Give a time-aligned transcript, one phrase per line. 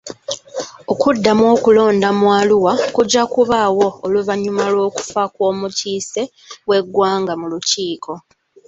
[0.91, 6.21] Okuddamu okulonda mu Arua kujja kubaawo oluvannyuma lw'okufa kw'omukiise
[6.67, 8.13] w'eggwanga mu lukiiko.